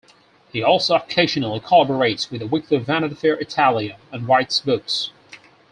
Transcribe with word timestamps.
He 0.51 0.63
also 0.63 0.95
occasionally 0.95 1.59
collaborates 1.59 2.31
with 2.31 2.39
the 2.41 2.47
weekly 2.47 2.77
"Vanity 2.79 3.13
Fair 3.13 3.35
Italia", 3.35 3.99
and 4.11 4.27
writes 4.27 4.59
books. 4.59 5.11